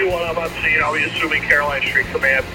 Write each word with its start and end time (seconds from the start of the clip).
321, 0.00 0.30
I'm 0.30 0.38
on 0.38 0.48
scene. 0.64 0.80
I'll 0.80 0.94
be 0.94 1.04
assuming 1.04 1.42
Caroline 1.42 1.82
Street 1.82 2.06
Command. 2.06 2.46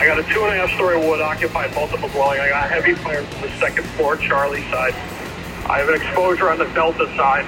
I 0.00 0.06
got 0.06 0.18
a 0.18 0.22
two 0.22 0.40
and 0.40 0.56
a 0.56 0.66
half 0.66 0.72
story 0.72 0.96
wood 0.96 1.20
occupied 1.20 1.74
multiple 1.74 2.08
dwelling. 2.08 2.40
I 2.40 2.48
got 2.48 2.70
heavy 2.70 2.94
fire 2.94 3.22
from 3.22 3.42
the 3.42 3.50
second 3.60 3.84
floor, 3.92 4.16
Charlie 4.16 4.62
side. 4.72 4.94
I 5.68 5.84
have 5.84 5.88
an 5.90 6.00
exposure 6.00 6.48
on 6.48 6.56
the 6.56 6.64
Delta 6.72 7.04
side. 7.14 7.44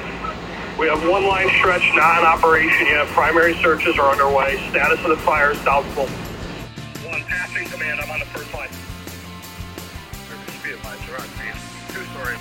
We 0.79 0.89
have 0.89 1.09
one 1.09 1.25
line 1.25 1.49
stretch 1.57 1.89
not 1.97 2.21
in 2.21 2.27
operation 2.27 2.87
yet. 2.87 3.07
Primary 3.17 3.55
searches 3.63 3.99
are 3.99 4.13
underway. 4.13 4.61
Status 4.69 5.01
of 5.01 5.09
the 5.09 5.17
fire 5.25 5.53
is 5.53 5.65
doubtful. 5.65 6.05
One 7.09 7.23
passing 7.25 7.65
command. 7.69 8.01
I'm 8.01 8.11
on 8.11 8.21
the 8.21 8.27
first 8.27 8.53
line. 8.53 8.69
Service 10.29 10.55
Speed 10.61 10.75
advisor 10.77 11.17
on 11.17 11.29
scene. 11.41 11.57
Two 11.97 12.05
story 12.13 12.37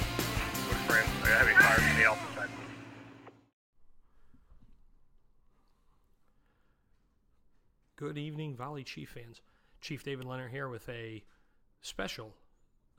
wood 0.68 0.84
frame. 0.84 1.08
I 1.24 1.32
got 1.32 1.48
heavy 1.48 1.56
fire 1.64 1.80
from 1.80 1.96
the 1.96 2.06
Alpha 2.12 2.28
side. 2.36 2.50
Good 7.98 8.18
evening, 8.18 8.58
Valley 8.58 8.84
Chief 8.84 9.08
fans. 9.08 9.40
Chief 9.80 10.04
David 10.04 10.26
Leonard 10.26 10.52
here 10.52 10.68
with 10.68 10.90
a 10.90 11.24
special 11.80 12.36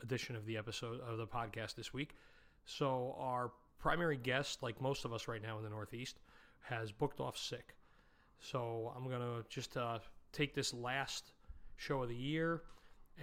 edition 0.02 0.34
of 0.34 0.46
the 0.46 0.56
episode 0.56 1.00
of 1.02 1.18
the 1.18 1.26
podcast 1.26 1.74
this 1.74 1.92
week. 1.92 2.14
So, 2.64 3.14
our 3.18 3.52
primary 3.78 4.16
guest, 4.16 4.62
like 4.62 4.80
most 4.80 5.04
of 5.04 5.12
us 5.12 5.28
right 5.28 5.42
now 5.42 5.58
in 5.58 5.64
the 5.64 5.68
Northeast, 5.68 6.18
has 6.60 6.92
booked 6.92 7.20
off 7.20 7.36
sick. 7.36 7.76
So, 8.40 8.90
I'm 8.96 9.06
going 9.06 9.20
to 9.20 9.44
just 9.50 9.76
uh, 9.76 9.98
take 10.32 10.54
this 10.54 10.72
last 10.72 11.32
show 11.76 12.02
of 12.02 12.08
the 12.08 12.16
year 12.16 12.62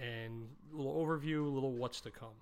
and 0.00 0.46
a 0.72 0.76
little 0.76 1.04
overview, 1.04 1.44
a 1.44 1.50
little 1.50 1.72
what's 1.72 2.00
to 2.02 2.12
come. 2.12 2.38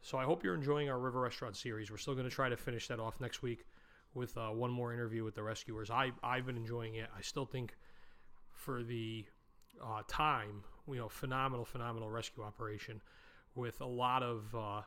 So, 0.00 0.16
I 0.16 0.24
hope 0.24 0.42
you're 0.42 0.54
enjoying 0.54 0.88
our 0.88 0.98
River 0.98 1.20
Restaurant 1.20 1.54
series. 1.54 1.90
We're 1.90 1.98
still 1.98 2.14
going 2.14 2.24
to 2.24 2.34
try 2.34 2.48
to 2.48 2.56
finish 2.56 2.88
that 2.88 2.98
off 2.98 3.20
next 3.20 3.42
week 3.42 3.66
with 4.14 4.38
uh, 4.38 4.48
one 4.48 4.70
more 4.70 4.94
interview 4.94 5.22
with 5.22 5.34
the 5.34 5.42
rescuers. 5.42 5.90
I, 5.90 6.12
I've 6.22 6.46
been 6.46 6.56
enjoying 6.56 6.94
it. 6.94 7.10
I 7.14 7.20
still 7.20 7.44
think 7.44 7.74
for 8.58 8.82
the 8.82 9.24
uh, 9.82 10.02
time, 10.08 10.64
you 10.88 10.96
know, 10.96 11.08
phenomenal, 11.08 11.64
phenomenal 11.64 12.10
rescue 12.10 12.42
operation 12.42 13.00
with 13.54 13.80
a 13.80 13.86
lot 13.86 14.22
of 14.22 14.54
uh, 14.54 14.82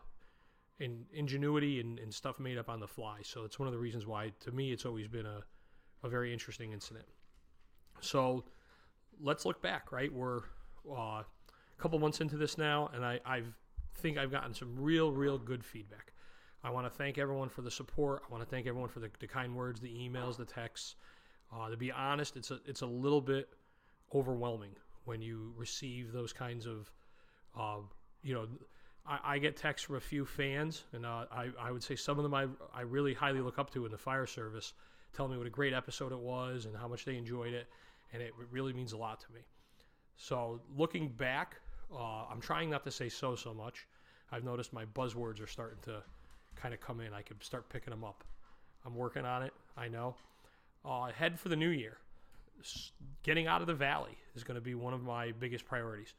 in, 0.80 1.06
ingenuity 1.14 1.80
and, 1.80 2.00
and 2.00 2.14
stuff 2.14 2.40
made 2.40 2.58
up 2.58 2.70
on 2.70 2.80
the 2.80 2.88
fly. 2.88 3.20
So 3.24 3.44
it's 3.46 3.58
one 3.58 3.68
of 3.68 3.74
the 3.74 3.80
reasons 3.80 4.06
why, 4.06 4.32
to 4.42 4.52
me, 4.52 4.72
it's 4.72 4.86
always 4.86 5.08
been 5.08 5.26
a, 5.26 5.44
a 6.04 6.10
very 6.10 6.34
interesting 6.34 6.74
incident. 6.74 7.06
So 8.02 8.44
let's 9.20 9.46
look 9.46 9.62
back, 9.62 9.92
right? 9.92 10.12
We're 10.12 10.42
uh, 10.90 11.22
a 11.22 11.26
couple 11.78 11.98
months 12.00 12.20
into 12.20 12.38
this 12.38 12.58
now, 12.58 12.90
and 12.94 13.06
I 13.06 13.20
I've, 13.26 13.54
think 13.96 14.18
I've 14.18 14.32
gotten 14.32 14.54
some 14.54 14.76
real, 14.78 15.12
real 15.12 15.38
good 15.38 15.64
feedback. 15.64 16.14
I 16.64 16.70
want 16.70 16.86
to 16.86 16.90
thank 16.92 17.18
everyone 17.18 17.50
for 17.50 17.62
the 17.62 17.72
support. 17.72 18.24
I 18.28 18.32
want 18.32 18.44
to 18.44 18.50
thank 18.50 18.68
everyone 18.68 18.90
for 18.90 19.00
the, 19.00 19.10
the 19.20 19.28
kind 19.28 19.56
words, 19.56 19.80
the 19.80 19.90
emails, 19.90 20.38
the 20.38 20.46
texts. 20.46 20.96
Uh, 21.54 21.70
to 21.70 21.78
be 21.78 21.92
honest, 21.92 22.38
it's 22.38 22.52
a 22.52 22.60
it's 22.66 22.82
a 22.82 22.86
little 22.86 23.20
bit 23.20 23.50
overwhelming 24.14 24.76
when 25.06 25.22
you 25.22 25.54
receive 25.58 26.12
those 26.12 26.34
kinds 26.34 26.66
of, 26.66 26.92
uh, 27.58 27.78
you 28.24 28.34
know, 28.34 28.48
I, 29.06 29.20
I, 29.24 29.38
get 29.40 29.58
texts 29.58 29.88
from 29.88 29.96
a 29.96 30.02
few 30.02 30.26
fans, 30.26 30.84
and 30.94 31.06
uh, 31.06 31.26
I, 31.32 31.50
I 31.60 31.72
would 31.72 31.84
say 31.84 31.96
some 31.96 32.20
of 32.20 32.24
them 32.24 32.34
I, 32.34 32.48
I 32.74 32.82
really 32.82 33.14
highly 33.14 33.42
look 33.42 33.58
up 33.58 33.72
to 33.74 33.86
in 33.86 33.92
the 33.92 33.98
fire 33.98 34.28
service, 34.28 34.74
telling 35.14 35.32
me 35.32 35.38
what 35.38 35.48
a 35.48 35.52
great 35.52 35.74
episode 35.74 36.12
it 36.12 36.20
was 36.20 36.66
and 36.66 36.76
how 36.76 36.88
much 36.88 37.06
they 37.06 37.18
enjoyed 37.18 37.54
it, 37.54 37.68
and 38.14 38.22
it 38.22 38.32
really 38.52 38.74
means 38.74 38.94
a 38.94 38.98
lot 38.98 39.20
to 39.22 39.34
me. 39.34 39.42
So 40.18 40.62
looking 40.78 41.08
back, 41.10 41.56
uh, 41.94 42.26
I'm 42.32 42.42
trying 42.42 42.70
not 42.70 42.84
to 42.84 42.92
say 42.92 43.10
so 43.10 43.36
so 43.36 43.54
much. 43.54 43.88
I've 44.32 44.44
noticed 44.44 44.72
my 44.72 44.86
buzzwords 44.86 45.42
are 45.42 45.48
starting 45.48 45.80
to 45.84 46.04
kind 46.56 46.74
of 46.74 46.80
come 46.80 47.02
in. 47.02 47.14
I 47.14 47.22
could 47.22 47.44
start 47.44 47.68
picking 47.70 47.92
them 47.92 48.04
up. 48.04 48.24
I'm 48.86 48.96
working 48.96 49.26
on 49.26 49.44
it. 49.44 49.54
I 49.76 49.88
know. 49.88 50.16
Uh, 50.86 51.08
head 51.08 51.40
for 51.40 51.50
the 51.50 51.56
new 51.56 51.70
year 51.70 51.98
getting 53.24 53.48
out 53.48 53.62
of 53.62 53.68
the 53.68 53.74
valley 53.74 54.18
is 54.36 54.44
going 54.44 54.56
to 54.56 54.62
be 54.62 54.76
one 54.76 54.94
of 54.94 55.04
my 55.04 55.32
biggest 55.32 55.66
priorities. 55.66 56.14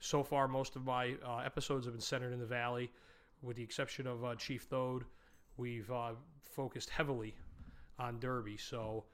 So 0.00 0.22
far, 0.22 0.48
most 0.48 0.76
of 0.76 0.84
my 0.84 1.14
uh, 1.26 1.38
episodes 1.38 1.84
have 1.86 1.94
been 1.94 2.00
centered 2.00 2.32
in 2.32 2.40
the 2.40 2.46
valley, 2.46 2.90
with 3.42 3.56
the 3.56 3.62
exception 3.62 4.06
of 4.06 4.24
uh, 4.24 4.34
Chief 4.34 4.62
Thode. 4.62 5.04
We've 5.56 5.90
uh, 5.90 6.12
focused 6.54 6.90
heavily 6.90 7.34
on 7.98 8.18
Derby, 8.18 8.56
so 8.56 9.04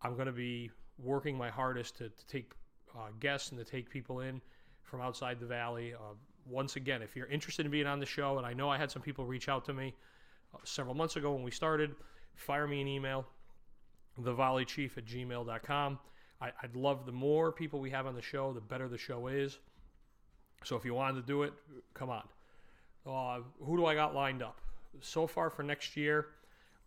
I'm 0.00 0.14
going 0.14 0.26
to 0.26 0.32
be 0.32 0.70
working 0.98 1.36
my 1.36 1.50
hardest 1.50 1.98
to, 1.98 2.08
to 2.08 2.26
take 2.26 2.52
uh, 2.96 3.08
guests 3.20 3.50
and 3.50 3.58
to 3.58 3.64
take 3.64 3.90
people 3.90 4.20
in 4.20 4.40
from 4.82 5.00
outside 5.00 5.38
the 5.38 5.46
valley. 5.46 5.94
Uh, 5.94 6.14
once 6.46 6.76
again, 6.76 7.02
if 7.02 7.14
you're 7.14 7.26
interested 7.26 7.66
in 7.66 7.72
being 7.72 7.86
on 7.86 8.00
the 8.00 8.06
show, 8.06 8.38
and 8.38 8.46
I 8.46 8.52
know 8.52 8.68
I 8.70 8.78
had 8.78 8.90
some 8.90 9.02
people 9.02 9.26
reach 9.26 9.48
out 9.48 9.64
to 9.66 9.72
me 9.72 9.94
uh, 10.54 10.58
several 10.64 10.94
months 10.94 11.16
ago 11.16 11.32
when 11.32 11.42
we 11.42 11.50
started, 11.50 11.94
fire 12.34 12.66
me 12.66 12.80
an 12.80 12.88
email 12.88 13.26
thevalleychief 14.20 14.98
at 14.98 15.06
gmail.com. 15.06 15.98
I, 16.40 16.50
would 16.62 16.76
love 16.76 17.06
the 17.06 17.12
more 17.12 17.52
people 17.52 17.78
we 17.78 17.90
have 17.90 18.06
on 18.06 18.14
the 18.14 18.22
show, 18.22 18.52
the 18.52 18.60
better 18.60 18.88
the 18.88 18.98
show 18.98 19.28
is. 19.28 19.58
So 20.64 20.76
if 20.76 20.84
you 20.84 20.94
wanted 20.94 21.20
to 21.20 21.26
do 21.26 21.44
it, 21.44 21.52
come 21.94 22.10
on. 22.10 22.28
Uh, 23.06 23.42
who 23.64 23.76
do 23.76 23.86
I 23.86 23.94
got 23.94 24.14
lined 24.14 24.42
up? 24.42 24.60
So 25.00 25.26
far 25.26 25.50
for 25.50 25.62
next 25.62 25.96
year, 25.96 26.26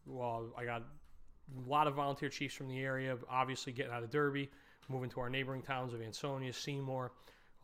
well, 0.06 0.53
I 0.58 0.66
got 0.66 0.81
a 0.81 1.69
lot 1.69 1.88
of 1.88 1.96
volunteer 1.96 2.30
chiefs 2.30 2.56
from 2.56 2.68
the 2.68 2.80
area, 2.80 3.18
obviously 3.30 3.74
getting 3.74 3.94
out 3.94 4.03
of 4.03 4.12
Derby, 4.12 4.50
moving 4.90 5.09
to 5.12 5.19
our 5.19 5.30
neighboring 5.30 5.62
towns 5.62 5.94
of 5.94 6.02
Ansonia, 6.02 6.53
Seymour, 6.53 7.12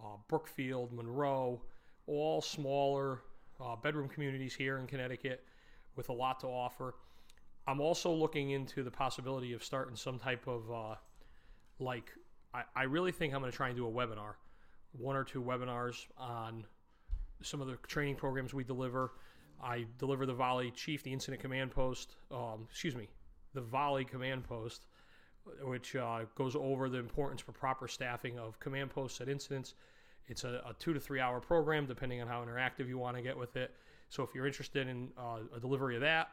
uh, 0.01 0.17
Brookfield, 0.27 0.91
Monroe, 0.93 1.61
all 2.07 2.41
smaller 2.41 3.21
uh, 3.59 3.75
bedroom 3.75 4.09
communities 4.09 4.53
here 4.53 4.77
in 4.77 4.87
Connecticut 4.87 5.43
with 5.95 6.09
a 6.09 6.13
lot 6.13 6.39
to 6.39 6.47
offer. 6.47 6.95
I'm 7.67 7.79
also 7.79 8.11
looking 8.11 8.51
into 8.51 8.83
the 8.83 8.91
possibility 8.91 9.53
of 9.53 9.63
starting 9.63 9.95
some 9.95 10.17
type 10.19 10.47
of 10.47 10.71
uh, 10.71 10.95
like 11.79 12.11
I, 12.53 12.63
I 12.75 12.83
really 12.83 13.11
think 13.11 13.33
I'm 13.33 13.41
going 13.41 13.51
to 13.51 13.55
try 13.55 13.67
and 13.67 13.77
do 13.77 13.87
a 13.87 13.91
webinar, 13.91 14.33
one 14.93 15.15
or 15.15 15.23
two 15.23 15.41
webinars 15.41 16.05
on 16.17 16.65
some 17.41 17.61
of 17.61 17.67
the 17.67 17.77
training 17.87 18.15
programs 18.15 18.53
we 18.53 18.63
deliver. 18.63 19.13
I 19.63 19.85
deliver 19.99 20.25
the 20.25 20.33
Valley 20.33 20.71
Chief, 20.71 21.03
the 21.03 21.13
Incident 21.13 21.41
Command 21.41 21.71
Post. 21.71 22.15
Um, 22.31 22.67
excuse 22.69 22.95
me, 22.95 23.07
the 23.53 23.61
Valley 23.61 24.05
Command 24.05 24.43
Post, 24.43 24.87
which 25.63 25.95
uh, 25.95 26.21
goes 26.35 26.55
over 26.55 26.89
the 26.89 26.97
importance 26.97 27.41
for 27.41 27.51
proper 27.51 27.87
staffing 27.87 28.39
of 28.39 28.59
command 28.59 28.89
posts 28.89 29.21
at 29.21 29.29
incidents. 29.29 29.75
It's 30.27 30.43
a, 30.43 30.61
a, 30.65 30.75
two 30.79 30.93
to 30.93 30.99
three 30.99 31.19
hour 31.19 31.39
program, 31.39 31.85
depending 31.85 32.21
on 32.21 32.27
how 32.27 32.43
interactive 32.43 32.87
you 32.87 32.97
want 32.97 33.17
to 33.17 33.23
get 33.23 33.37
with 33.37 33.55
it. 33.55 33.75
So 34.09 34.23
if 34.23 34.29
you're 34.33 34.47
interested 34.47 34.87
in 34.87 35.09
uh, 35.17 35.39
a 35.55 35.59
delivery 35.59 35.95
of 35.95 36.01
that, 36.01 36.29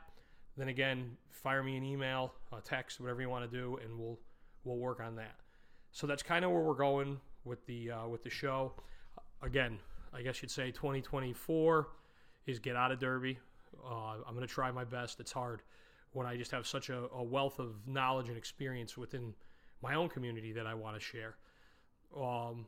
then 0.58 0.68
again, 0.68 1.16
fire 1.30 1.62
me 1.62 1.76
an 1.76 1.84
email, 1.84 2.34
a 2.52 2.60
text, 2.60 3.00
whatever 3.00 3.22
you 3.22 3.28
want 3.28 3.50
to 3.50 3.56
do, 3.56 3.78
and 3.82 3.98
we'll 3.98 4.18
we'll 4.64 4.78
work 4.78 5.00
on 5.00 5.16
that. 5.16 5.36
So 5.92 6.06
that's 6.06 6.22
kind 6.22 6.44
of 6.44 6.50
where 6.50 6.60
we're 6.60 6.74
going 6.74 7.20
with 7.44 7.64
the 7.66 7.92
uh, 7.92 8.08
with 8.08 8.22
the 8.22 8.30
show. 8.30 8.72
Again, 9.42 9.78
I 10.12 10.22
guess 10.22 10.42
you'd 10.42 10.50
say 10.50 10.70
2024 10.70 11.88
is 12.46 12.58
get 12.58 12.76
out 12.76 12.90
of 12.90 12.98
Derby. 12.98 13.38
Uh, 13.84 14.16
I'm 14.26 14.34
going 14.34 14.46
to 14.46 14.52
try 14.52 14.70
my 14.70 14.84
best. 14.84 15.20
It's 15.20 15.32
hard 15.32 15.62
when 16.12 16.26
I 16.26 16.36
just 16.36 16.50
have 16.50 16.66
such 16.66 16.88
a, 16.88 17.04
a, 17.14 17.22
wealth 17.22 17.58
of 17.58 17.76
knowledge 17.86 18.28
and 18.28 18.36
experience 18.36 18.96
within 18.96 19.34
my 19.82 19.94
own 19.94 20.08
community 20.08 20.52
that 20.52 20.66
I 20.66 20.74
want 20.74 20.96
to 20.96 21.00
share. 21.00 21.36
Um, 22.16 22.66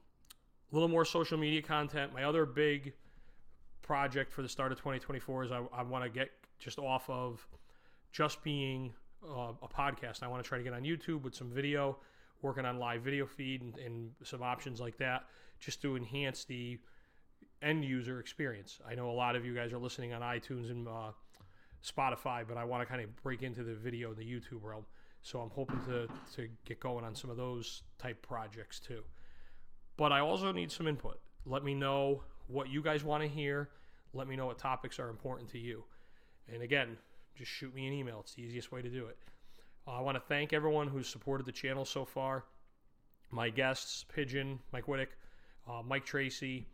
a 0.71 0.75
little 0.75 0.89
more 0.89 1.05
social 1.05 1.39
media 1.39 1.63
content. 1.63 2.13
My 2.13 2.25
other 2.25 2.45
big 2.45 2.93
project 3.83 4.33
for 4.33 4.43
the 4.43 4.49
start 4.49 4.71
of 4.71 4.79
2024 4.79 5.45
is 5.45 5.53
I, 5.53 5.63
I 5.73 5.83
want 5.83 6.05
to 6.05 6.11
get 6.11 6.31
just 6.59 6.79
off 6.79 7.09
of 7.09 7.45
just 8.13 8.43
being 8.43 8.93
uh, 9.25 9.53
a 9.63 9.69
podcast. 9.69 10.23
I 10.23 10.29
want 10.29 10.43
to 10.43 10.49
try 10.49 10.59
to 10.59 10.65
get 10.65 10.73
on 10.73 10.83
YouTube 10.83 11.23
with 11.23 11.35
some 11.35 11.51
video, 11.51 11.99
working 12.43 12.65
on 12.65 12.79
live 12.79 13.03
video 13.03 13.27
feed 13.27 13.63
and, 13.63 13.79
and 13.79 14.11
some 14.23 14.43
options 14.43 14.81
like 14.81 14.97
that, 14.99 15.25
just 15.59 15.83
to 15.83 15.97
enhance 15.97 16.45
the 16.45 16.79
end 17.63 17.85
user 17.85 18.21
experience. 18.21 18.81
I 18.89 18.95
know 18.95 19.11
a 19.11 19.13
lot 19.13 19.37
of 19.37 19.45
you 19.45 19.55
guys 19.55 19.73
are 19.73 19.79
listening 19.79 20.13
on 20.13 20.23
iTunes 20.23 20.71
and 20.71 20.89
uh, 20.89 21.13
Spotify, 21.85 22.45
but 22.47 22.57
I 22.57 22.65
want 22.65 22.83
to 22.83 22.87
kind 22.87 23.03
of 23.03 23.15
break 23.23 23.43
into 23.43 23.63
the 23.63 23.75
video, 23.75 24.15
the 24.15 24.25
YouTube 24.25 24.63
realm. 24.63 24.85
So 25.23 25.41
I'm 25.41 25.51
hoping 25.51 25.81
to, 25.87 26.09
to 26.37 26.49
get 26.65 26.81
going 26.81 27.05
on 27.05 27.15
some 27.15 27.31
of 27.31 27.37
those 27.37 27.83
type 27.99 28.23
projects 28.23 28.81
too. 28.81 29.03
But 29.97 30.13
I 30.13 30.21
also 30.21 30.51
need 30.51 30.73
some 30.73 30.87
input. 30.87 31.21
Let 31.45 31.63
me 31.63 31.75
know 31.75 32.23
what 32.47 32.71
you 32.71 32.83
guys 32.83 33.05
want 33.05 33.23
to 33.23 33.29
hear. 33.29 33.69
Let 34.15 34.27
me 34.27 34.37
know 34.37 34.47
what 34.47 34.59
topics 34.59 34.99
are 34.99 35.11
important 35.11 35.51
to 35.51 35.59
you. 35.59 35.85
And 36.53 36.63
again, 36.63 36.97
just 37.37 37.51
shoot 37.51 37.75
me 37.75 37.87
an 37.87 37.93
email. 37.93 38.21
It's 38.21 38.35
the 38.35 38.43
easiest 38.43 38.73
way 38.73 38.83
to 38.83 38.89
do 38.89 39.07
it. 39.07 39.19
Uh, 39.87 39.93
I 39.93 40.01
want 40.01 40.17
to 40.17 40.21
thank 40.21 40.53
everyone 40.53 40.89
who's 40.89 41.09
supported 41.09 41.47
the 41.47 41.53
channel 41.53 41.85
so 41.85 42.05
far. 42.05 42.45
My 43.31 43.49
guests, 43.49 44.05
Pigeon, 44.13 44.59
Mike 44.73 44.87
Whittick, 44.87 45.09
uh, 45.69 45.83
Mike 45.83 46.05
Tracy, 46.05 46.67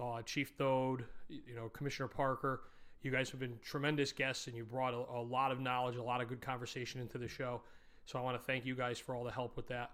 uh, 0.00 0.22
Chief 0.22 0.52
Thode, 0.58 1.04
you 1.28 1.54
know, 1.54 1.68
Commissioner 1.70 2.08
Parker. 2.08 2.62
You 3.02 3.10
guys 3.10 3.30
have 3.30 3.40
been 3.40 3.58
tremendous 3.62 4.12
guests, 4.12 4.48
and 4.48 4.56
you 4.56 4.64
brought 4.64 4.92
a, 4.92 5.18
a 5.18 5.22
lot 5.22 5.52
of 5.52 5.60
knowledge, 5.60 5.96
a 5.96 6.02
lot 6.02 6.20
of 6.20 6.28
good 6.28 6.40
conversation 6.40 7.00
into 7.00 7.16
the 7.16 7.28
show. 7.28 7.62
So 8.04 8.18
I 8.18 8.22
want 8.22 8.38
to 8.38 8.44
thank 8.44 8.66
you 8.66 8.74
guys 8.74 8.98
for 8.98 9.14
all 9.14 9.24
the 9.24 9.30
help 9.30 9.56
with 9.56 9.68
that. 9.68 9.92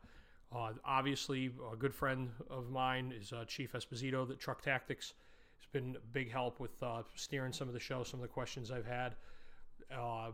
Uh, 0.54 0.72
obviously, 0.84 1.50
a 1.72 1.76
good 1.76 1.94
friend 1.94 2.30
of 2.48 2.70
mine 2.70 3.12
is 3.16 3.32
uh, 3.32 3.44
Chief 3.44 3.72
Esposito, 3.72 4.26
the 4.26 4.34
Truck 4.34 4.62
Tactics. 4.62 5.14
It's 5.58 5.68
been 5.70 5.96
a 5.96 6.06
big 6.12 6.30
help 6.30 6.60
with 6.60 6.82
uh, 6.82 7.02
steering 7.14 7.52
some 7.52 7.68
of 7.68 7.74
the 7.74 7.80
show, 7.80 8.02
some 8.04 8.20
of 8.20 8.22
the 8.22 8.32
questions 8.32 8.70
I've 8.70 8.86
had 8.86 9.16
uh, 9.92 10.30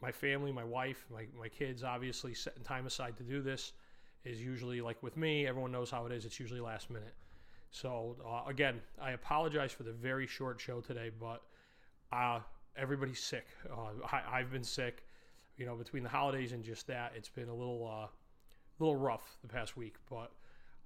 my 0.00 0.12
family, 0.12 0.52
my 0.52 0.64
wife, 0.64 1.04
my, 1.12 1.26
my 1.38 1.48
kids, 1.48 1.82
obviously 1.82 2.34
setting 2.34 2.62
time 2.62 2.86
aside 2.86 3.16
to 3.16 3.22
do 3.22 3.40
this 3.40 3.72
is 4.24 4.40
usually 4.40 4.80
like 4.80 5.02
with 5.02 5.16
me. 5.16 5.46
Everyone 5.46 5.72
knows 5.72 5.90
how 5.90 6.06
it 6.06 6.12
is. 6.12 6.24
It's 6.24 6.38
usually 6.38 6.60
last 6.60 6.90
minute. 6.90 7.14
So 7.70 8.16
uh, 8.26 8.48
again, 8.48 8.80
I 9.00 9.12
apologize 9.12 9.72
for 9.72 9.82
the 9.82 9.92
very 9.92 10.26
short 10.26 10.60
show 10.60 10.80
today, 10.80 11.10
but 11.18 11.42
uh, 12.12 12.40
everybody's 12.76 13.20
sick. 13.20 13.46
Uh, 13.70 14.06
I, 14.12 14.38
have 14.38 14.50
been 14.50 14.64
sick. 14.64 15.04
You 15.56 15.64
know, 15.64 15.74
between 15.74 16.02
the 16.02 16.08
holidays 16.08 16.52
and 16.52 16.62
just 16.62 16.86
that, 16.88 17.12
it's 17.16 17.28
been 17.28 17.48
a 17.48 17.54
little, 17.54 17.88
uh, 17.90 18.08
little 18.78 18.96
rough 18.96 19.38
the 19.42 19.48
past 19.48 19.76
week. 19.76 19.96
But 20.10 20.30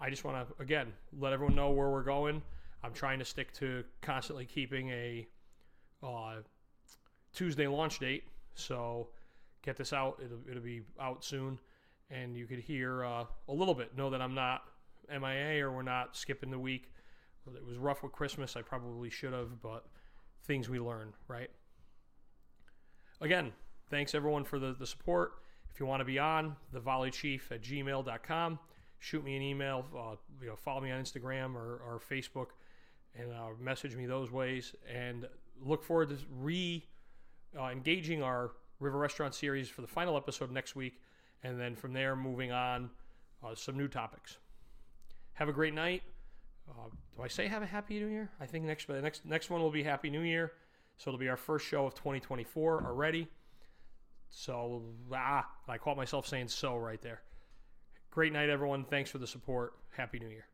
I 0.01 0.11
just 0.11 0.25
want 0.25 0.49
to 0.49 0.63
again 0.63 0.93
let 1.19 1.33
everyone 1.33 1.57
know 1.57 1.71
where 1.71 1.91
we're 1.91 2.03
going. 2.03 2.43
I'm 2.83 2.93
trying 2.93 3.19
to 3.19 3.25
stick 3.25 3.53
to 3.55 3.85
constantly 4.01 4.47
keeping 4.47 4.91
a 4.91 5.27
uh, 6.03 6.37
Tuesday 7.35 7.67
launch 7.67 7.99
date. 7.99 8.25
So 8.55 9.09
get 9.63 9.77
this 9.77 9.93
out. 9.93 10.21
It'll, 10.25 10.41
it'll 10.49 10.63
be 10.63 10.83
out 11.01 11.25
soon, 11.25 11.59
and 12.11 12.37
you 12.37 12.47
could 12.47 12.59
hear 12.59 13.05
uh, 13.05 13.25
a 13.49 13.53
little 13.53 13.75
bit. 13.75 13.97
Know 13.97 14.11
that 14.11 14.21
I'm 14.21 14.35
not 14.35 14.63
MIA 15.11 15.65
or 15.65 15.73
we're 15.73 15.83
not 15.83 16.17
skipping 16.17 16.51
the 16.51 16.59
week. 16.59 16.93
It 17.55 17.67
was 17.67 17.79
rough 17.79 18.03
with 18.03 18.13
Christmas. 18.13 18.57
I 18.57 18.63
probably 18.63 19.11
should 19.11 19.33
have, 19.33 19.61
but 19.61 19.87
things 20.45 20.69
we 20.69 20.79
learn, 20.79 21.13
right? 21.27 21.51
Again, 23.21 23.53
thanks 23.91 24.15
everyone 24.15 24.45
for 24.45 24.59
the, 24.59 24.75
the 24.79 24.87
support. 24.87 25.33
If 25.73 25.81
you 25.81 25.87
want 25.87 26.01
to 26.01 26.05
be 26.05 26.19
on, 26.19 26.57
the 26.73 26.81
valleychief 26.81 27.51
at 27.51 27.63
gmail.com. 27.63 28.59
Shoot 28.99 29.25
me 29.25 29.37
an 29.37 29.43
email, 29.43 29.87
uh, 29.97 30.17
you 30.41 30.49
know, 30.49 30.57
follow 30.57 30.81
me 30.81 30.91
on 30.91 31.03
Instagram 31.03 31.55
or, 31.55 31.81
or 31.87 32.01
Facebook, 32.11 32.49
and 33.19 33.33
uh, 33.33 33.49
message 33.59 33.97
me 33.97 34.07
those 34.07 34.31
ways. 34.31 34.75
And 34.93 35.27
look 35.63 35.83
forward 35.83 36.11
to 36.11 36.19
re 36.39 36.85
uh, 37.59 37.67
engaging 37.69 38.23
our 38.23 38.53
River 38.79 38.99
Restaurant 38.99 39.35
series 39.35 39.69
for 39.69 39.83
the 39.83 39.87
final 39.87 40.17
episode 40.17 40.51
next 40.51 40.75
week, 40.75 41.01
and 41.43 41.61
then 41.61 41.77
from 41.77 41.93
there 41.93 42.17
moving 42.17 42.53
on 42.53 42.91
uh, 43.45 43.55
some 43.55 43.77
new 43.77 43.89
topics. 43.89 44.39
Have 45.35 45.49
a 45.49 45.53
great 45.53 45.75
night. 45.75 46.03
Uh, 46.69 46.89
do 47.17 47.23
I 47.23 47.29
say 47.29 47.49
have 47.49 47.63
a 47.63 47.67
happy 47.67 47.99
new 47.99 48.07
year? 48.07 48.31
I 48.41 48.47
think 48.47 48.65
next 48.65 48.87
the 48.87 49.01
next 49.01 49.25
next 49.25 49.51
one 49.51 49.61
will 49.61 49.71
be 49.71 49.83
happy 49.83 50.11
new 50.11 50.21
year. 50.21 50.53
So 50.97 51.11
it'll 51.11 51.19
be 51.19 51.31
our 51.31 51.37
first 51.37 51.67
show 51.67 51.87
of 51.87 51.95
2024 51.95 52.85
already. 52.87 53.27
So 54.29 54.83
ah, 55.13 55.47
I 55.67 55.79
caught 55.79 55.97
myself 55.97 56.27
saying 56.27 56.49
so 56.49 56.77
right 56.77 57.01
there. 57.01 57.23
Great 58.11 58.33
night, 58.33 58.51
everyone. 58.51 58.85
Thanks 58.85 59.11
for 59.11 59.19
the 59.19 59.27
support. 59.27 59.75
Happy 59.97 60.19
New 60.19 60.29
Year. 60.29 60.50